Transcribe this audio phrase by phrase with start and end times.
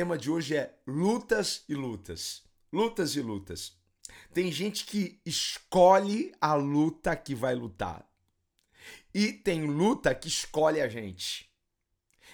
[0.00, 2.42] Tema de hoje é lutas e lutas.
[2.72, 3.74] Lutas e lutas.
[4.32, 8.08] Tem gente que escolhe a luta que vai lutar.
[9.12, 11.52] E tem luta que escolhe a gente.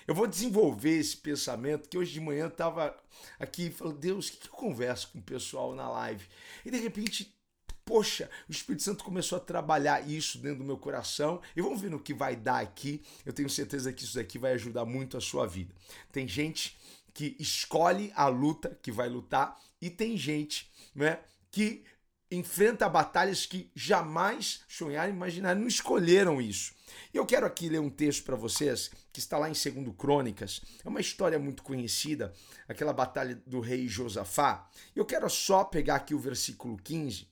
[0.07, 2.97] Eu vou desenvolver esse pensamento que hoje de manhã eu estava
[3.37, 6.25] aqui falando, Deus, o que, que eu converso com o pessoal na live?
[6.65, 7.37] E de repente,
[7.85, 11.43] poxa, o Espírito Santo começou a trabalhar isso dentro do meu coração.
[11.57, 13.03] E vamos ver no que vai dar aqui.
[13.25, 15.75] Eu tenho certeza que isso daqui vai ajudar muito a sua vida.
[16.13, 16.77] Tem gente
[17.17, 21.19] que escolhe a luta que vai lutar e tem gente, né,
[21.51, 21.83] que
[22.31, 26.75] enfrenta batalhas que jamais sonharam, imaginaram, não escolheram isso.
[27.15, 30.61] Eu quero aqui ler um texto para vocês que está lá em 2 Crônicas.
[30.85, 32.35] É uma história muito conhecida,
[32.69, 34.69] aquela batalha do rei Josafá.
[34.95, 37.27] Eu quero só pegar aqui o versículo 15.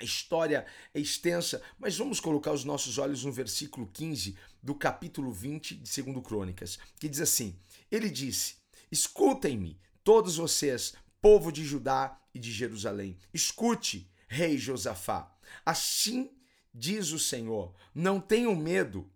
[0.00, 5.30] A história é extensa, mas vamos colocar os nossos olhos no versículo 15 do capítulo
[5.30, 7.56] 20 de 2 Crônicas, que diz assim:
[7.88, 13.18] Ele disse: Escutem-me, todos vocês, povo de Judá e de Jerusalém.
[13.32, 15.34] Escute, rei Josafá.
[15.64, 16.30] Assim
[16.72, 19.10] diz o Senhor: não tenham medo,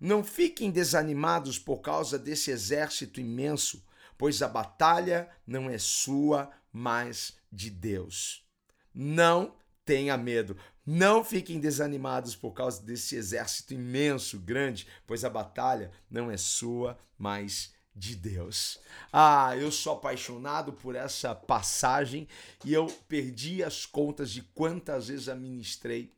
[0.00, 3.84] não fiquem desanimados por causa desse exército imenso,
[4.16, 8.46] pois a batalha não é sua, mas de Deus.
[8.94, 10.56] Não tenha medo.
[10.86, 16.98] Não fiquem desanimados por causa desse exército imenso, grande, pois a batalha não é sua,
[17.18, 18.78] mas de Deus.
[19.12, 22.28] Ah, eu sou apaixonado por essa passagem
[22.64, 26.12] e eu perdi as contas de quantas vezes a ministrei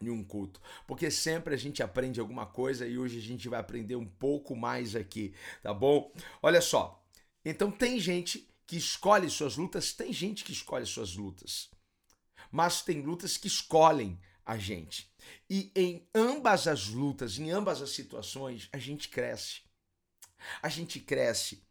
[0.00, 3.60] em um culto, porque sempre a gente aprende alguma coisa e hoje a gente vai
[3.60, 6.12] aprender um pouco mais aqui, tá bom?
[6.42, 7.02] Olha só.
[7.44, 11.70] Então tem gente que escolhe suas lutas, tem gente que escolhe suas lutas.
[12.50, 15.10] Mas tem lutas que escolhem a gente.
[15.48, 19.63] E em ambas as lutas, em ambas as situações, a gente cresce.
[20.62, 21.62] A gente cresce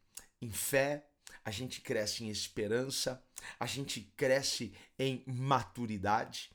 [0.42, 1.06] em fé,
[1.44, 3.24] a gente cresce em esperança,
[3.60, 6.52] a gente cresce em maturidade,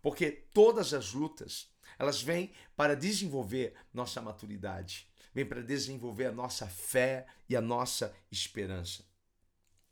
[0.00, 1.68] porque todas as lutas,
[1.98, 8.14] elas vêm para desenvolver nossa maturidade, vêm para desenvolver a nossa fé e a nossa
[8.30, 9.04] esperança.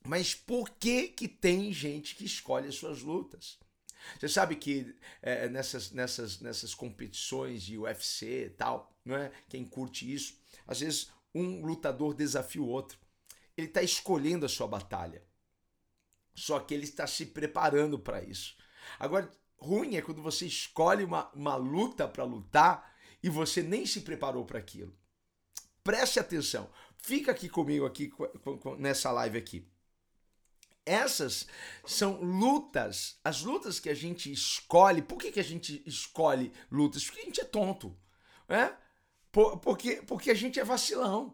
[0.07, 3.59] Mas por que que tem gente que escolhe as suas lutas?
[4.19, 9.31] Você sabe que é, nessas, nessas, nessas competições de UFC e tal, não é?
[9.49, 12.99] Quem curte isso, às vezes um lutador desafia o outro.
[13.57, 15.23] Ele está escolhendo a sua batalha.
[16.35, 18.57] Só que ele está se preparando para isso.
[18.99, 24.03] Agora, ruim é quando você escolhe uma, uma luta para lutar e você nem se
[24.03, 24.97] preparou para aquilo.
[25.83, 26.71] Preste atenção.
[26.99, 28.13] Fica aqui comigo aqui
[28.79, 29.69] nessa live aqui.
[30.85, 31.47] Essas
[31.85, 35.03] são lutas, as lutas que a gente escolhe.
[35.03, 37.05] Por que, que a gente escolhe lutas?
[37.05, 37.97] Porque a gente é tonto.
[38.49, 38.75] Né?
[39.39, 41.33] Por, porque, porque a gente é vacilão.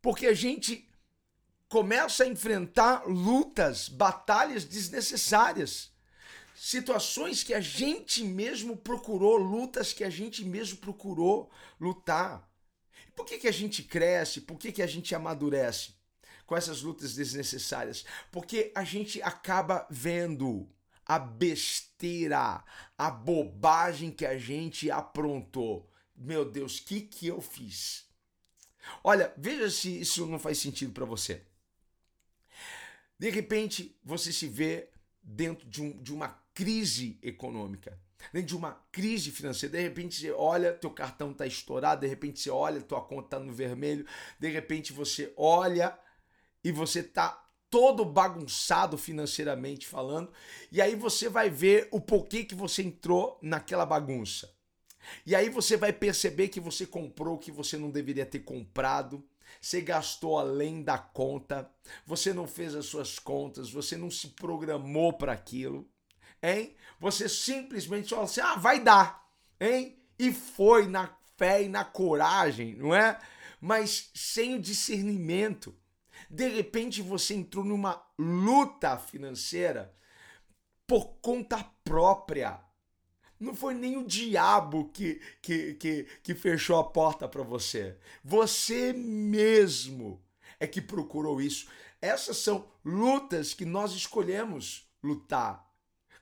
[0.00, 0.88] Porque a gente
[1.68, 5.90] começa a enfrentar lutas, batalhas desnecessárias.
[6.54, 11.50] Situações que a gente mesmo procurou, lutas que a gente mesmo procurou
[11.80, 12.48] lutar.
[13.16, 14.42] Por que, que a gente cresce?
[14.42, 15.94] Por que, que a gente amadurece
[16.46, 18.04] com essas lutas desnecessárias?
[18.30, 20.70] Porque a gente acaba vendo
[21.04, 22.62] a besteira,
[22.96, 28.06] a bobagem que a gente aprontou meu Deus, que, que eu fiz?
[29.04, 31.42] Olha, veja se isso não faz sentido para você.
[33.18, 34.90] De repente, você se vê
[35.22, 38.00] dentro de, um, de uma crise econômica,
[38.32, 39.76] dentro de uma crise financeira.
[39.76, 43.38] De repente, você olha, teu cartão está estourado, de repente, você olha, tua conta está
[43.38, 44.06] no vermelho,
[44.38, 45.98] de repente, você olha
[46.62, 50.32] e você está todo bagunçado financeiramente falando,
[50.72, 54.57] e aí você vai ver o porquê que você entrou naquela bagunça.
[55.24, 59.24] E aí você vai perceber que você comprou o que você não deveria ter comprado.
[59.60, 61.70] Você gastou além da conta,
[62.06, 65.88] você não fez as suas contas, você não se programou para aquilo,
[66.42, 66.76] hein?
[67.00, 69.26] Você simplesmente falou assim: ah, vai dar,
[69.60, 69.98] hein?
[70.18, 73.18] E foi na fé e na coragem, não é?
[73.60, 75.74] Mas sem o discernimento.
[76.28, 79.94] De repente você entrou numa luta financeira
[80.86, 82.60] por conta própria
[83.38, 87.96] não foi nem o diabo que, que, que, que fechou a porta para você.
[88.24, 90.22] Você mesmo
[90.58, 91.68] é que procurou isso.
[92.00, 95.66] Essas são lutas que nós escolhemos lutar.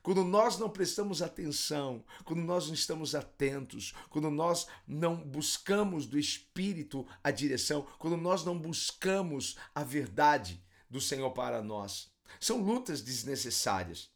[0.01, 6.17] Quando nós não prestamos atenção, quando nós não estamos atentos, quando nós não buscamos do
[6.17, 12.09] Espírito a direção, quando nós não buscamos a verdade do Senhor para nós.
[12.39, 14.09] São lutas desnecessárias.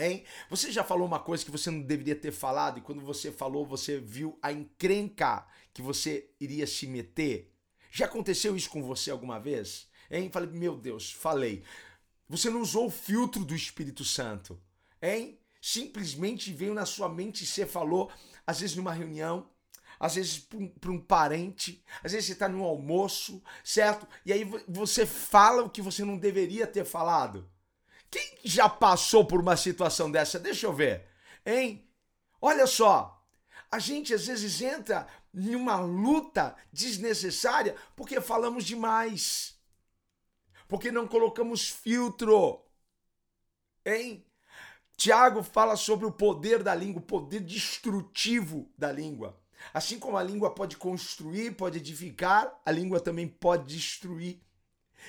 [0.00, 0.24] Hein?
[0.48, 3.66] Você já falou uma coisa que você não deveria ter falado e quando você falou,
[3.66, 7.52] você viu a encrenca que você iria se meter?
[7.90, 9.88] Já aconteceu isso com você alguma vez?
[10.10, 10.30] Hein?
[10.32, 11.62] Falei, meu Deus, falei.
[12.28, 14.58] Você não usou o filtro do Espírito Santo,
[15.02, 15.38] hein?
[15.60, 18.10] Simplesmente veio na sua mente e você falou,
[18.46, 19.50] às vezes numa reunião,
[19.98, 24.08] às vezes para um, um, parente, às vezes você está num almoço, certo?
[24.24, 27.46] E aí você fala o que você não deveria ter falado.
[28.10, 30.38] Quem já passou por uma situação dessa?
[30.38, 31.06] Deixa eu ver,
[31.46, 31.88] hein?
[32.40, 33.24] Olha só,
[33.70, 39.56] a gente às vezes entra numa luta desnecessária porque falamos demais,
[40.66, 42.64] porque não colocamos filtro,
[43.86, 44.26] hein?
[44.96, 49.40] Tiago fala sobre o poder da língua, o poder destrutivo da língua.
[49.72, 54.42] Assim como a língua pode construir, pode edificar, a língua também pode destruir.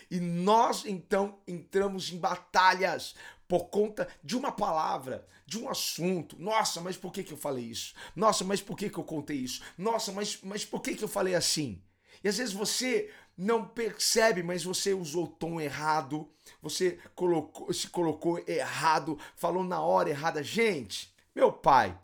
[0.10, 3.16] E nós então entramos em batalhas
[3.48, 6.38] por conta de uma palavra, de um assunto.
[6.40, 7.94] Nossa, mas por que, que eu falei isso?
[8.16, 9.62] Nossa, mas por que, que eu contei isso?
[9.78, 11.82] Nossa, mas, mas por que, que eu falei assim?
[12.24, 16.30] E às vezes você não percebe, mas você usou o tom errado,
[16.62, 20.44] você colocou, se colocou errado, falou na hora errada.
[20.44, 21.98] Gente, meu pai,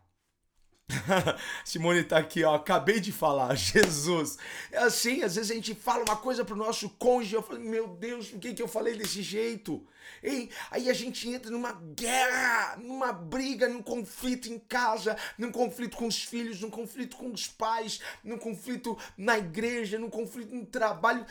[1.65, 2.55] Simone tá aqui, ó.
[2.55, 4.37] Acabei de falar, Jesus.
[4.71, 7.35] É assim, às vezes a gente fala uma coisa pro nosso cônjuge.
[7.35, 9.85] Eu falo, meu Deus, por que, que eu falei desse jeito?
[10.23, 15.97] Ei, aí a gente entra numa guerra, numa briga, num conflito em casa, num conflito
[15.97, 20.65] com os filhos, num conflito com os pais, num conflito na igreja, num conflito no
[20.65, 21.25] trabalho.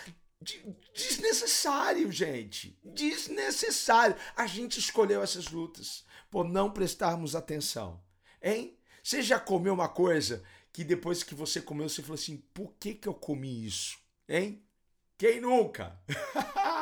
[0.95, 2.79] Desnecessário, gente.
[2.85, 4.15] Desnecessário.
[4.37, 8.01] A gente escolheu essas lutas por não prestarmos atenção.
[8.43, 8.76] Hein?
[9.07, 10.43] Você já comeu uma coisa
[10.73, 13.97] que depois que você comeu, você falou assim: por que, que eu comi isso?
[14.29, 14.67] Hein?
[15.17, 15.97] Quem nunca?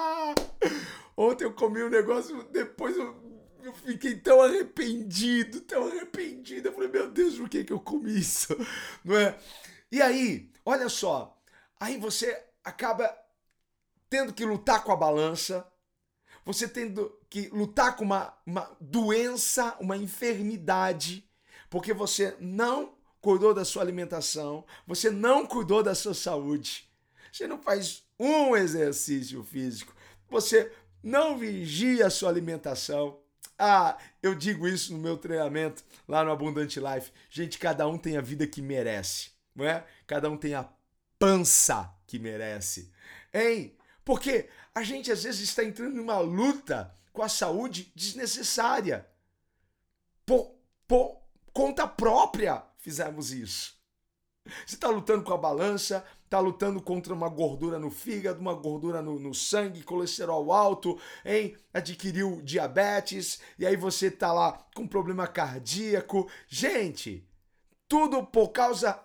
[1.14, 3.14] Ontem eu comi um negócio, depois eu,
[3.62, 6.68] eu, fiquei tão arrependido, tão arrependido.
[6.68, 8.56] Eu falei: meu Deus, por que, que eu comi isso?
[9.04, 9.38] Não é?
[9.92, 11.38] E aí, olha só,
[11.78, 13.14] aí você acaba
[14.08, 15.70] tendo que lutar com a balança,
[16.42, 21.28] você tendo que lutar com uma, uma doença, uma enfermidade
[21.74, 26.88] porque você não cuidou da sua alimentação, você não cuidou da sua saúde,
[27.32, 29.92] você não faz um exercício físico,
[30.30, 30.70] você
[31.02, 33.18] não vigia a sua alimentação.
[33.58, 37.10] Ah, eu digo isso no meu treinamento lá no Abundante Life.
[37.28, 39.84] Gente, cada um tem a vida que merece, não é?
[40.06, 40.68] Cada um tem a
[41.18, 42.92] pança que merece.
[43.32, 43.76] Hein?
[44.04, 49.04] Porque a gente às vezes está entrando numa luta com a saúde desnecessária.
[50.24, 50.54] Por,
[50.86, 51.23] por
[51.54, 53.74] conta própria fizemos isso.
[54.66, 59.00] Você está lutando com a balança, está lutando contra uma gordura no fígado, uma gordura
[59.00, 61.56] no, no, sangue, colesterol alto, hein?
[61.72, 66.30] adquiriu diabetes, e aí você está lá com problema cardíaco.
[66.46, 67.26] Gente,
[67.88, 69.02] tudo por causa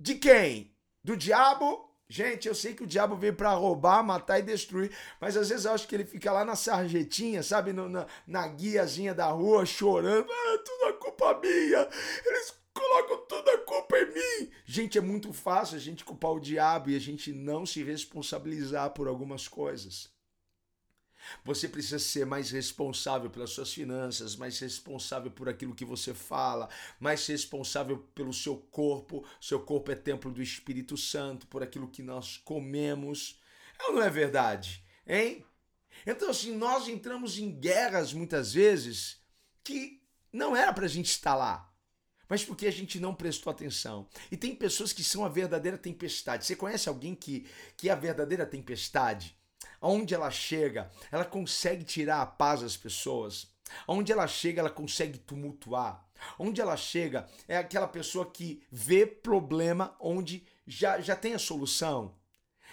[0.00, 0.74] de quem?
[1.04, 5.34] Do diabo Gente, eu sei que o diabo veio para roubar, matar e destruir, mas
[5.34, 9.14] às vezes eu acho que ele fica lá na sarjetinha, sabe, no, na, na guiazinha
[9.14, 10.30] da rua, chorando.
[10.30, 11.88] Ah, tudo a culpa minha.
[12.26, 14.50] Eles colocam toda a culpa em mim.
[14.66, 18.90] Gente, é muito fácil a gente culpar o diabo e a gente não se responsabilizar
[18.90, 20.12] por algumas coisas.
[21.44, 26.68] Você precisa ser mais responsável pelas suas finanças, mais responsável por aquilo que você fala,
[26.98, 29.24] mais responsável pelo seu corpo.
[29.40, 33.40] Seu corpo é templo do Espírito Santo, por aquilo que nós comemos.
[33.78, 34.84] É ou não é verdade?
[35.06, 35.44] Hein?
[36.06, 39.20] Então, assim, nós entramos em guerras muitas vezes
[39.62, 40.02] que
[40.32, 41.72] não era para a gente estar lá
[42.32, 44.08] mas porque a gente não prestou atenção.
[44.30, 46.46] E tem pessoas que são a verdadeira tempestade.
[46.46, 49.36] Você conhece alguém que, que é a verdadeira tempestade?
[49.80, 53.48] Aonde ela chega, ela consegue tirar a paz das pessoas.
[53.86, 56.06] Onde ela chega, ela consegue tumultuar.
[56.38, 62.14] Onde ela chega, é aquela pessoa que vê problema onde já, já tem a solução.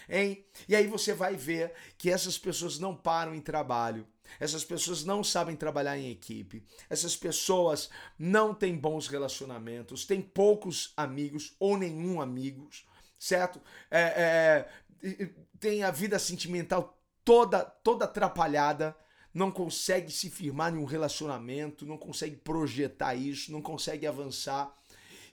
[0.08, 0.46] Hein?
[0.68, 4.08] E aí você vai ver que essas pessoas não param em trabalho.
[4.40, 6.64] Essas pessoas não sabem trabalhar em equipe.
[6.90, 12.86] Essas pessoas não têm bons relacionamentos, têm poucos amigos ou nenhum amigos,
[13.18, 13.60] certo?
[13.90, 14.68] É,
[15.02, 15.18] é,
[15.60, 18.96] tem a vida sentimental toda toda atrapalhada,
[19.34, 24.76] não consegue se firmar em um relacionamento, não consegue projetar isso, não consegue avançar.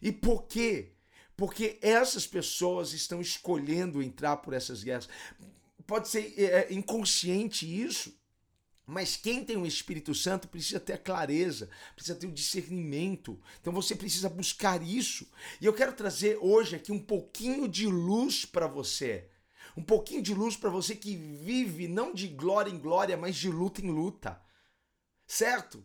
[0.01, 0.93] E por quê?
[1.37, 5.09] Porque essas pessoas estão escolhendo entrar por essas guerras.
[5.87, 8.15] pode ser é, inconsciente isso.
[8.87, 13.39] Mas quem tem o Espírito Santo precisa ter a clareza, precisa ter o discernimento.
[13.61, 15.29] Então você precisa buscar isso.
[15.61, 19.29] E eu quero trazer hoje aqui um pouquinho de luz para você.
[19.77, 23.51] Um pouquinho de luz para você que vive não de glória em glória, mas de
[23.51, 24.41] luta em luta.
[25.27, 25.85] Certo?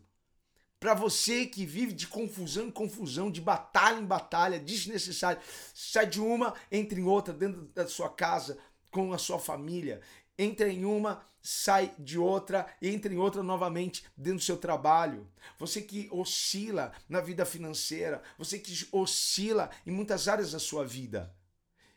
[0.80, 5.40] Para você que vive de confusão em confusão, de batalha em batalha, desnecessário.
[5.74, 8.58] Sai de uma, entra em outra, dentro da sua casa,
[8.90, 10.00] com a sua família
[10.38, 15.28] entra em uma, sai de outra, entra em outra novamente dentro do seu trabalho.
[15.58, 21.34] Você que oscila na vida financeira, você que oscila em muitas áreas da sua vida.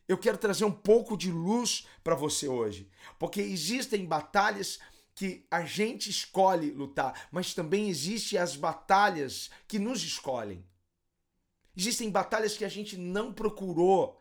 [0.07, 4.79] Eu quero trazer um pouco de luz para você hoje, porque existem batalhas
[5.15, 10.63] que a gente escolhe lutar, mas também existem as batalhas que nos escolhem.
[11.75, 14.19] Existem batalhas que a gente não procurou,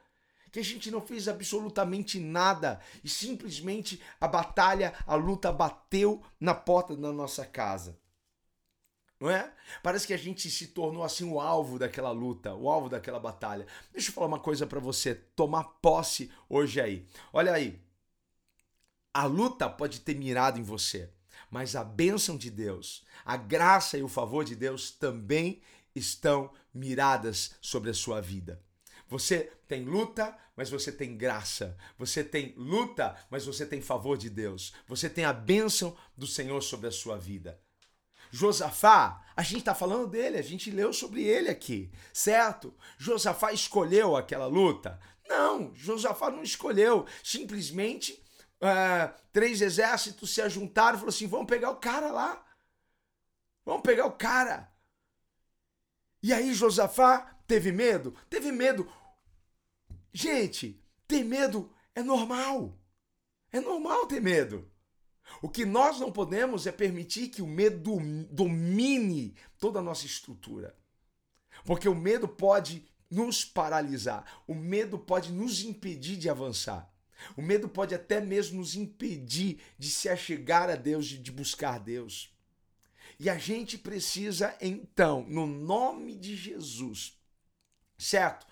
[0.51, 6.55] que a gente não fez absolutamente nada e simplesmente a batalha, a luta bateu na
[6.55, 7.99] porta da nossa casa.
[9.21, 9.53] Não é?
[9.83, 13.67] Parece que a gente se tornou assim o alvo daquela luta, o alvo daquela batalha.
[13.93, 17.07] Deixa eu falar uma coisa para você, tomar posse hoje aí.
[17.33, 17.81] Olha aí.
[19.13, 21.09] A luta pode ter mirado em você,
[21.51, 25.63] mas a bênção de Deus, a graça e o favor de Deus também
[25.95, 28.61] estão miradas sobre a sua vida.
[29.09, 31.77] Você tem luta, mas você tem graça.
[31.99, 34.75] Você tem luta, mas você tem favor de Deus.
[34.89, 37.61] Você tem a bênção do Senhor sobre a sua vida.
[38.35, 42.75] Josafá, a gente está falando dele, a gente leu sobre ele aqui, certo?
[42.99, 44.99] Josafá escolheu aquela luta?
[45.29, 47.07] Não, Josafá não escolheu.
[47.23, 48.13] Simplesmente
[48.61, 52.45] uh, três exércitos se ajuntaram e falaram assim: vamos pegar o cara lá.
[53.65, 54.71] Vamos pegar o cara.
[56.23, 58.15] E aí Josafá Teve medo?
[58.31, 58.91] Teve medo.
[60.13, 62.79] Gente, ter medo é normal.
[63.53, 64.71] É normal ter medo.
[65.41, 67.99] O que nós não podemos é permitir que o medo
[68.31, 70.77] domine toda a nossa estrutura.
[71.65, 76.93] Porque o medo pode nos paralisar, o medo pode nos impedir de avançar.
[77.37, 82.35] O medo pode até mesmo nos impedir de se achegar a Deus, de buscar Deus.
[83.19, 87.17] E a gente precisa, então, no nome de Jesus,
[87.97, 88.47] certo?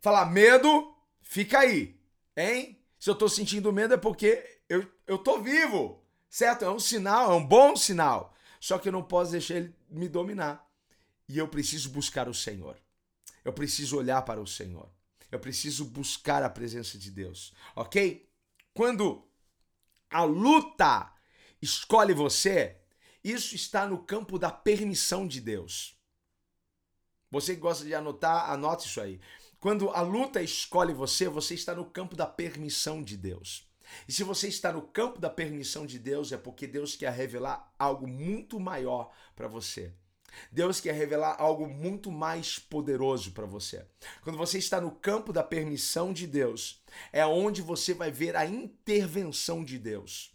[0.00, 1.98] Falar medo, fica aí,
[2.36, 2.78] hein?
[2.98, 6.64] Se eu tô sentindo medo é porque eu, eu tô vivo, certo?
[6.64, 8.32] É um sinal, é um bom sinal.
[8.60, 10.64] Só que eu não posso deixar ele me dominar.
[11.28, 12.76] E eu preciso buscar o Senhor.
[13.44, 14.88] Eu preciso olhar para o Senhor.
[15.28, 18.28] Eu preciso buscar a presença de Deus, ok?
[18.72, 19.28] Quando
[20.08, 21.12] a luta
[21.60, 22.76] escolhe você,
[23.22, 25.96] isso está no campo da permissão de Deus.
[27.30, 29.20] Você que gosta de anotar, anote isso aí.
[29.58, 33.69] Quando a luta escolhe você, você está no campo da permissão de Deus.
[34.08, 37.72] E se você está no campo da permissão de Deus, é porque Deus quer revelar
[37.78, 39.92] algo muito maior para você.
[40.50, 43.84] Deus quer revelar algo muito mais poderoso para você.
[44.22, 46.82] Quando você está no campo da permissão de Deus,
[47.12, 50.32] é onde você vai ver a intervenção de Deus.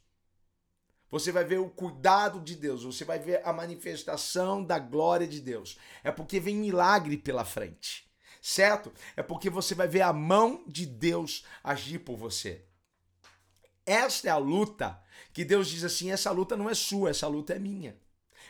[1.10, 5.40] Você vai ver o cuidado de Deus, você vai ver a manifestação da glória de
[5.40, 5.78] Deus.
[6.04, 8.10] É porque vem milagre pela frente,
[8.42, 8.92] certo?
[9.16, 12.66] É porque você vai ver a mão de Deus agir por você.
[13.86, 15.00] Esta é a luta
[15.34, 17.98] que Deus diz assim: essa luta não é sua, essa luta é minha.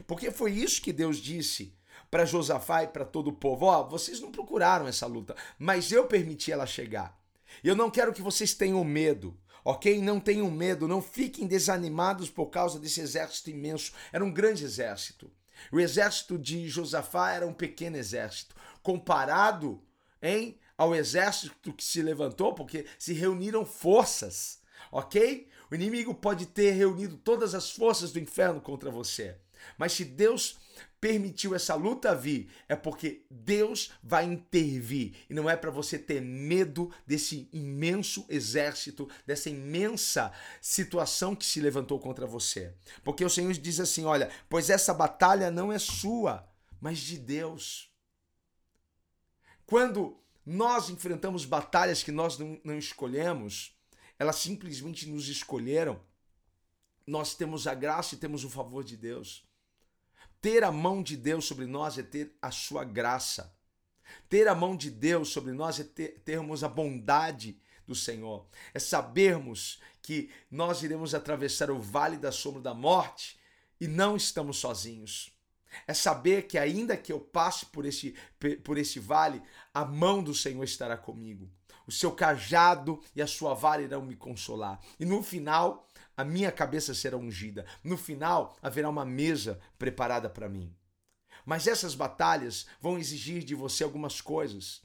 [0.07, 1.75] Porque foi isso que Deus disse
[2.11, 5.91] para Josafá e para todo o povo: ó, oh, vocês não procuraram essa luta, mas
[5.91, 7.19] eu permiti ela chegar.
[7.63, 9.99] Eu não quero que vocês tenham medo ok?
[9.99, 13.91] Não tenham medo, não fiquem desanimados por causa desse exército imenso.
[14.13, 15.29] Era um grande exército.
[15.71, 19.81] O exército de Josafá era um pequeno exército, comparado
[20.21, 24.59] hein, ao exército que se levantou, porque se reuniram forças,
[24.95, 25.49] ok?
[25.69, 29.35] O inimigo pode ter reunido todas as forças do inferno contra você,
[29.77, 30.57] mas se Deus
[31.01, 35.15] permitiu essa luta vir, é porque Deus vai intervir.
[35.29, 41.59] E não é para você ter medo desse imenso exército, dessa imensa situação que se
[41.59, 42.73] levantou contra você.
[43.03, 46.47] Porque o Senhor diz assim: olha, pois essa batalha não é sua,
[46.79, 47.91] mas de Deus.
[49.65, 53.74] Quando nós enfrentamos batalhas que nós não, não escolhemos,
[54.17, 55.99] elas simplesmente nos escolheram.
[57.05, 59.47] Nós temos a graça e temos o favor de Deus.
[60.41, 63.55] Ter a mão de Deus sobre nós é ter a sua graça.
[64.29, 68.47] Ter a mão de Deus sobre nós é ter, termos a bondade do Senhor.
[68.73, 73.39] É sabermos que nós iremos atravessar o vale da sombra da morte
[73.79, 75.31] e não estamos sozinhos.
[75.87, 78.15] É saber que ainda que eu passe por esse,
[78.63, 79.41] por esse vale,
[79.73, 81.49] a mão do Senhor estará comigo.
[81.87, 84.79] O seu cajado e a sua vara irão me consolar.
[84.99, 85.87] E no final,
[86.17, 87.65] a minha cabeça será ungida.
[87.83, 90.75] No final, haverá uma mesa preparada para mim.
[91.45, 94.81] Mas essas batalhas vão exigir de você algumas coisas.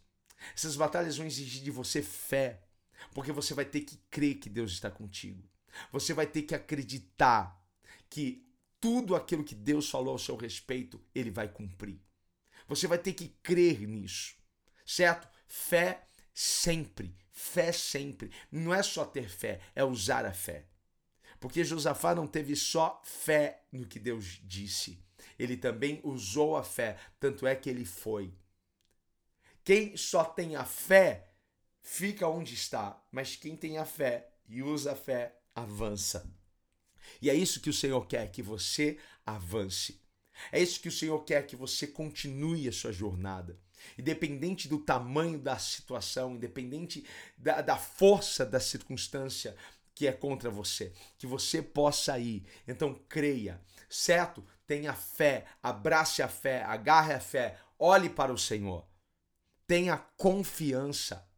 [0.54, 2.62] Essas batalhas vão exigir de você fé,
[3.14, 5.42] porque você vai ter que crer que Deus está contigo.
[5.92, 7.58] Você vai ter que acreditar
[8.08, 8.46] que
[8.80, 12.00] tudo aquilo que Deus falou ao seu respeito, ele vai cumprir.
[12.66, 14.34] Você vai ter que crer nisso,
[14.84, 15.28] certo?
[15.46, 18.30] Fé sempre, fé sempre.
[18.50, 20.66] Não é só ter fé, é usar a fé.
[21.38, 25.02] Porque Josafá não teve só fé no que Deus disse,
[25.38, 28.32] ele também usou a fé, tanto é que ele foi.
[29.64, 31.32] Quem só tem a fé
[31.82, 36.30] fica onde está, mas quem tem a fé e usa a fé avança.
[37.20, 40.00] E é isso que o Senhor quer, que você avance.
[40.52, 43.58] É isso que o Senhor quer, que você continue a sua jornada.
[43.98, 47.04] Independente do tamanho da situação, independente
[47.36, 49.56] da, da força da circunstância
[49.94, 52.46] que é contra você, que você possa ir.
[52.66, 54.42] Então creia, certo?
[54.66, 58.86] Tenha fé, abrace a fé, agarre a fé, olhe para o Senhor.
[59.66, 61.28] Tenha confiança.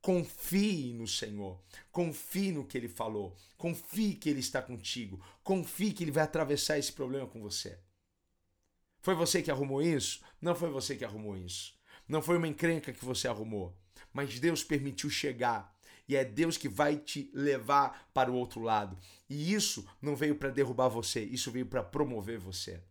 [0.00, 1.60] Confie no Senhor.
[1.90, 3.36] Confie no que ele falou.
[3.58, 5.22] Confie que ele está contigo.
[5.42, 7.78] Confie que ele vai atravessar esse problema com você.
[9.00, 10.20] Foi você que arrumou isso?
[10.40, 11.74] Não foi você que arrumou isso.
[12.08, 13.76] Não foi uma encrenca que você arrumou.
[14.12, 15.74] Mas Deus permitiu chegar.
[16.08, 18.98] E é Deus que vai te levar para o outro lado.
[19.28, 22.82] E isso não veio para derrubar você, isso veio para promover você.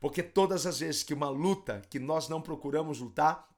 [0.00, 3.48] Porque todas as vezes que uma luta que nós não procuramos lutar,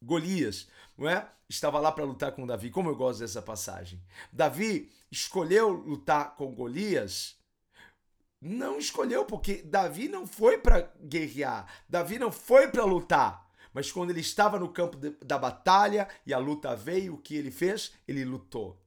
[0.00, 1.28] Golias, não é?
[1.48, 2.70] Estava lá para lutar com Davi.
[2.70, 4.00] Como eu gosto dessa passagem.
[4.32, 7.36] Davi escolheu lutar com Golias.
[8.44, 11.72] Não escolheu porque Davi não foi para guerrear.
[11.88, 13.48] Davi não foi para lutar.
[13.72, 17.36] Mas quando ele estava no campo de, da batalha e a luta veio, o que
[17.36, 17.92] ele fez?
[18.06, 18.84] Ele lutou.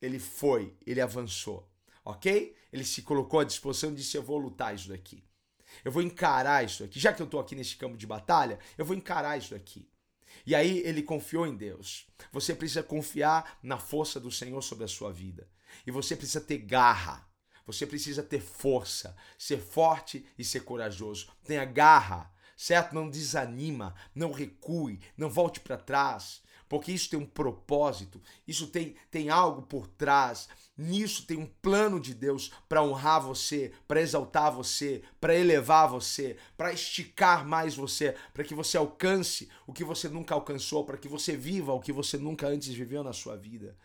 [0.00, 1.68] Ele foi, ele avançou.
[2.04, 2.54] OK?
[2.72, 5.24] Ele se colocou à disposição e disse: "Eu vou lutar isso daqui.
[5.84, 7.00] Eu vou encarar isso aqui.
[7.00, 9.90] Já que eu estou aqui nesse campo de batalha, eu vou encarar isso daqui.
[10.46, 12.06] E aí ele confiou em Deus.
[12.30, 15.48] Você precisa confiar na força do Senhor sobre a sua vida.
[15.84, 17.31] E você precisa ter garra.
[17.72, 21.28] Você precisa ter força, ser forte e ser corajoso.
[21.44, 22.94] Tenha garra, certo?
[22.94, 28.96] Não desanima, não recue, não volte para trás, porque isso tem um propósito, isso tem,
[29.10, 30.48] tem algo por trás.
[30.74, 36.38] Nisso tem um plano de Deus para honrar você, para exaltar você, para elevar você,
[36.56, 41.08] para esticar mais você, para que você alcance o que você nunca alcançou, para que
[41.08, 43.76] você viva o que você nunca antes viveu na sua vida.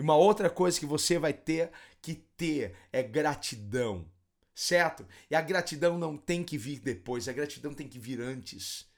[0.00, 4.06] E uma outra coisa que você vai ter que ter é gratidão,
[4.54, 5.06] certo?
[5.30, 8.88] E a gratidão não tem que vir depois, a gratidão tem que vir antes.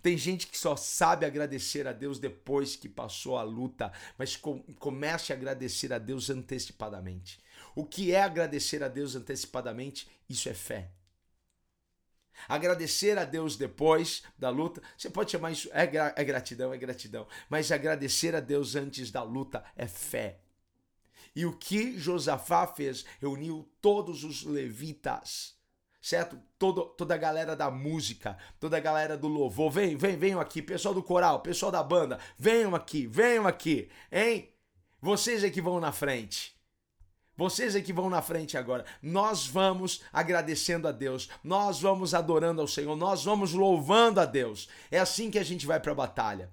[0.00, 4.62] Tem gente que só sabe agradecer a Deus depois que passou a luta, mas com,
[4.74, 7.40] comece a agradecer a Deus antecipadamente.
[7.74, 10.08] O que é agradecer a Deus antecipadamente?
[10.28, 10.92] Isso é fé.
[12.48, 15.84] Agradecer a Deus depois da luta, você pode chamar isso, é,
[16.16, 20.40] é gratidão, é gratidão, mas agradecer a Deus antes da luta é fé.
[21.34, 23.04] E o que Josafá fez?
[23.20, 25.58] Reuniu todos os levitas
[26.00, 26.40] certo?
[26.58, 30.62] Todo, toda a galera da música, toda a galera do louvor, vem, vem, venham aqui,
[30.62, 34.50] pessoal do coral, pessoal da banda, venham aqui, venham aqui, hein?
[35.00, 36.58] Vocês é que vão na frente.
[37.40, 38.84] Vocês é que vão na frente agora.
[39.00, 44.68] Nós vamos agradecendo a Deus, nós vamos adorando ao Senhor, nós vamos louvando a Deus.
[44.90, 46.50] É assim que a gente vai para a batalha.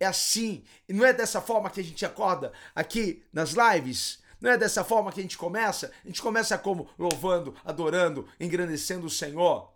[0.00, 4.50] É assim, e não é dessa forma que a gente acorda aqui nas lives não
[4.50, 5.90] é dessa forma que a gente começa?
[6.04, 6.88] A gente começa como?
[6.98, 9.70] Louvando, adorando, engrandecendo o Senhor.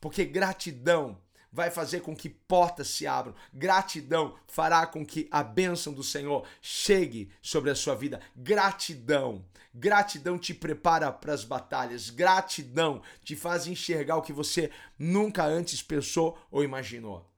[0.00, 1.18] Porque gratidão
[1.52, 3.34] vai fazer com que portas se abram.
[3.52, 8.20] Gratidão fará com que a bênção do Senhor chegue sobre a sua vida.
[8.36, 9.44] Gratidão.
[9.74, 12.10] Gratidão te prepara para as batalhas.
[12.10, 17.28] Gratidão te faz enxergar o que você nunca antes pensou ou imaginou.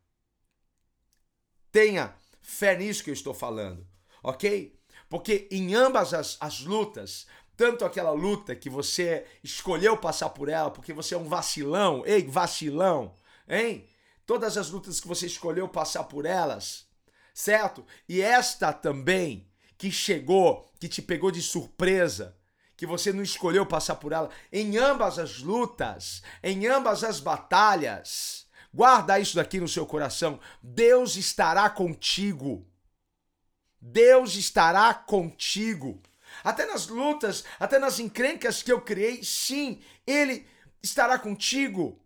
[1.71, 3.87] Tenha fé nisso que eu estou falando,
[4.23, 4.79] ok?
[5.09, 10.71] Porque em ambas as, as lutas, tanto aquela luta que você escolheu passar por ela
[10.71, 13.15] porque você é um vacilão, ei, vacilão,
[13.49, 13.87] hein?
[14.27, 16.87] Todas as lutas que você escolheu passar por elas,
[17.35, 17.85] certo?
[18.09, 22.37] E esta também que chegou, que te pegou de surpresa,
[22.77, 28.47] que você não escolheu passar por ela, em ambas as lutas, em ambas as batalhas,
[28.73, 30.41] guarda isso daqui no seu coração.
[30.63, 32.67] Deus estará contigo.
[33.81, 36.01] Deus estará contigo.
[36.43, 40.47] Até nas lutas, até nas encrencas que eu criei, sim, Ele
[40.83, 42.01] estará contigo.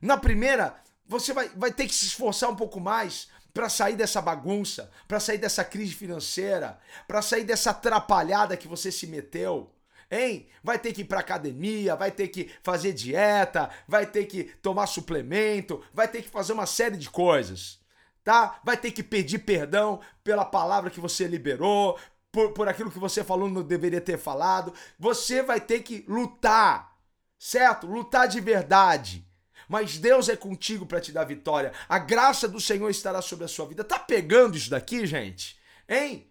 [0.00, 4.20] Na primeira, você vai, vai ter que se esforçar um pouco mais, para sair dessa
[4.20, 9.72] bagunça, para sair dessa crise financeira, para sair dessa atrapalhada que você se meteu.
[10.10, 10.46] Hein?
[10.62, 14.86] Vai ter que ir para academia, vai ter que fazer dieta, vai ter que tomar
[14.86, 17.80] suplemento, vai ter que fazer uma série de coisas,
[18.22, 18.60] tá?
[18.62, 21.98] Vai ter que pedir perdão pela palavra que você liberou,
[22.30, 24.74] por, por aquilo que você falou não deveria ter falado.
[24.98, 26.94] Você vai ter que lutar,
[27.38, 27.86] certo?
[27.86, 29.26] Lutar de verdade.
[29.68, 31.72] Mas Deus é contigo para te dar vitória.
[31.88, 33.82] A graça do Senhor estará sobre a sua vida.
[33.82, 35.58] Tá pegando isso daqui, gente?
[35.88, 36.30] Hein?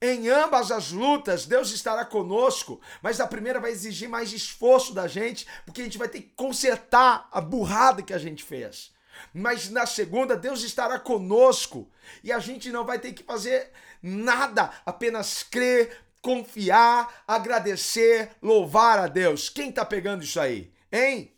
[0.00, 5.06] Em ambas as lutas, Deus estará conosco, mas a primeira vai exigir mais esforço da
[5.06, 8.94] gente, porque a gente vai ter que consertar a burrada que a gente fez.
[9.32, 11.90] Mas na segunda, Deus estará conosco
[12.22, 13.70] e a gente não vai ter que fazer
[14.02, 19.48] nada, apenas crer, confiar, agradecer, louvar a Deus.
[19.48, 20.72] Quem tá pegando isso aí?
[20.92, 21.32] Hein?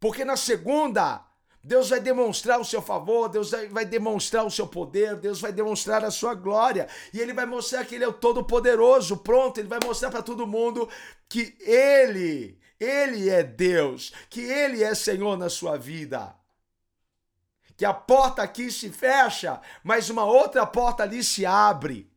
[0.00, 1.22] Porque na segunda,
[1.62, 6.02] Deus vai demonstrar o seu favor, Deus vai demonstrar o seu poder, Deus vai demonstrar
[6.02, 6.88] a sua glória.
[7.12, 9.18] E ele vai mostrar que ele é o todo-poderoso.
[9.18, 10.88] Pronto, ele vai mostrar para todo mundo
[11.28, 16.34] que ele, ele é Deus, que ele é Senhor na sua vida.
[17.76, 22.09] Que a porta aqui se fecha, mas uma outra porta ali se abre.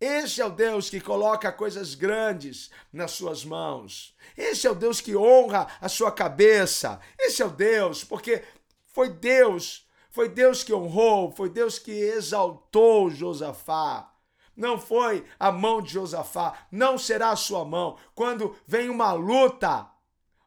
[0.00, 4.14] Esse é o Deus que coloca coisas grandes nas suas mãos.
[4.36, 7.00] Esse é o Deus que honra a sua cabeça.
[7.18, 8.44] Esse é o Deus, porque
[8.86, 14.12] foi Deus, foi Deus que honrou, foi Deus que exaltou Josafá.
[14.56, 17.96] Não foi a mão de Josafá, não será a sua mão.
[18.14, 19.88] Quando vem uma luta,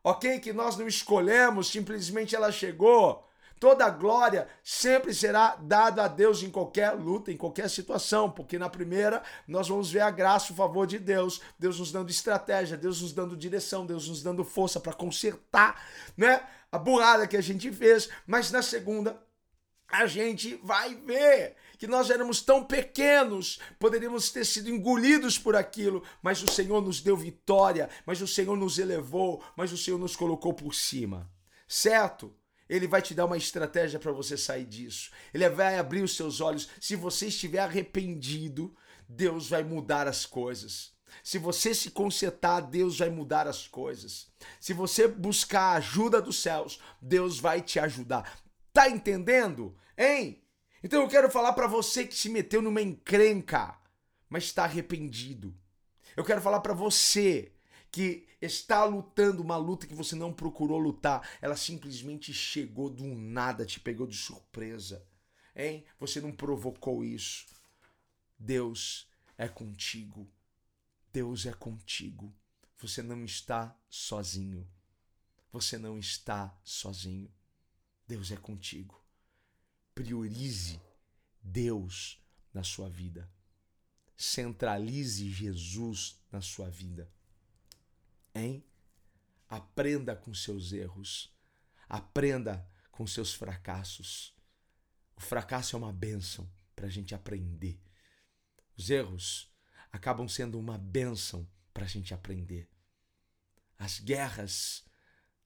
[0.01, 0.39] ok?
[0.39, 3.27] Que nós não escolhemos, simplesmente ela chegou.
[3.61, 8.67] Toda glória sempre será dada a Deus em qualquer luta, em qualquer situação, porque na
[8.67, 13.03] primeira nós vamos ver a graça, o favor de Deus, Deus nos dando estratégia, Deus
[13.03, 15.79] nos dando direção, Deus nos dando força para consertar,
[16.17, 19.21] né, a burrada que a gente fez, mas na segunda
[19.87, 26.01] a gente vai ver que nós éramos tão pequenos, poderíamos ter sido engolidos por aquilo,
[26.19, 30.15] mas o Senhor nos deu vitória, mas o Senhor nos elevou, mas o Senhor nos
[30.15, 31.29] colocou por cima.
[31.67, 32.33] Certo?
[32.71, 35.11] Ele vai te dar uma estratégia para você sair disso.
[35.33, 36.69] Ele vai abrir os seus olhos.
[36.79, 38.73] Se você estiver arrependido,
[39.09, 40.93] Deus vai mudar as coisas.
[41.21, 44.31] Se você se consertar, Deus vai mudar as coisas.
[44.57, 48.39] Se você buscar a ajuda dos céus, Deus vai te ajudar.
[48.71, 49.75] Tá entendendo?
[49.97, 50.41] Hein?
[50.81, 53.77] Então eu quero falar para você que se meteu numa encrenca,
[54.29, 55.53] mas está arrependido.
[56.15, 57.51] Eu quero falar para você
[57.91, 63.65] que está lutando uma luta que você não procurou lutar, ela simplesmente chegou do nada,
[63.65, 65.05] te pegou de surpresa.
[65.55, 65.85] Hein?
[65.99, 67.45] Você não provocou isso.
[68.39, 70.27] Deus é contigo.
[71.11, 72.33] Deus é contigo.
[72.77, 74.67] Você não está sozinho.
[75.51, 77.29] Você não está sozinho.
[78.07, 78.99] Deus é contigo.
[79.93, 80.79] Priorize
[81.43, 82.19] Deus
[82.53, 83.29] na sua vida.
[84.15, 87.11] Centralize Jesus na sua vida.
[88.33, 88.63] Hein?
[89.47, 91.33] Aprenda com seus erros.
[91.87, 94.35] Aprenda com seus fracassos.
[95.15, 97.81] O fracasso é uma bênção para a gente aprender.
[98.77, 99.51] Os erros
[99.91, 102.69] acabam sendo uma bênção para a gente aprender.
[103.77, 104.85] As guerras,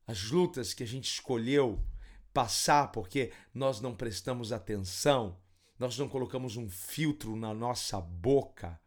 [0.05, 1.85] as lutas que a gente escolheu
[2.33, 5.41] passar porque nós não prestamos atenção,
[5.79, 8.79] nós não colocamos um filtro na nossa boca,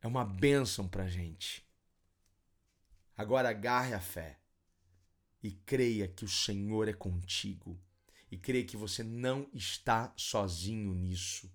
[0.00, 1.67] é uma bênção para a gente.
[3.18, 4.38] Agora agarre a fé
[5.42, 7.76] e creia que o Senhor é contigo
[8.30, 11.52] e creia que você não está sozinho nisso.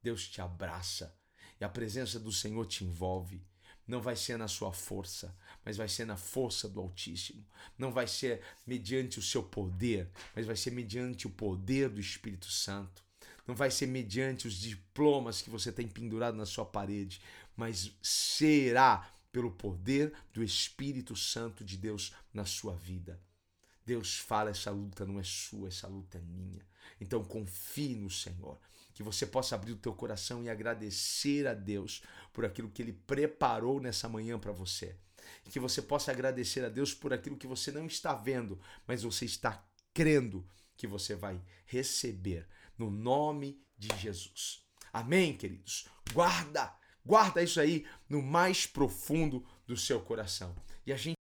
[0.00, 1.12] Deus te abraça
[1.60, 3.44] e a presença do Senhor te envolve.
[3.88, 7.44] Não vai ser na sua força, mas vai ser na força do Altíssimo.
[7.76, 12.46] Não vai ser mediante o seu poder, mas vai ser mediante o poder do Espírito
[12.46, 13.02] Santo.
[13.48, 17.20] Não vai ser mediante os diplomas que você tem pendurado na sua parede,
[17.56, 23.20] mas será pelo poder do Espírito Santo de Deus na sua vida.
[23.84, 26.64] Deus fala: essa luta não é sua, essa luta é minha.
[27.00, 28.58] Então confie no Senhor.
[28.94, 32.92] Que você possa abrir o teu coração e agradecer a Deus por aquilo que Ele
[32.92, 34.96] preparou nessa manhã para você.
[35.44, 39.24] Que você possa agradecer a Deus por aquilo que você não está vendo, mas você
[39.24, 39.64] está
[39.94, 44.62] crendo que você vai receber no nome de Jesus.
[44.92, 45.88] Amém, queridos?
[46.12, 50.54] Guarda Guarda isso aí no mais profundo do seu coração.
[50.86, 51.19] E a gente